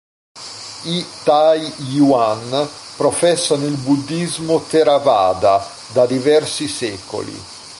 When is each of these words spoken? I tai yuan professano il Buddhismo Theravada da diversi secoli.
I 0.85 1.05
tai 1.23 1.71
yuan 1.93 2.67
professano 2.97 3.67
il 3.67 3.75
Buddhismo 3.77 4.59
Theravada 4.67 5.63
da 5.93 6.07
diversi 6.07 6.67
secoli. 6.67 7.31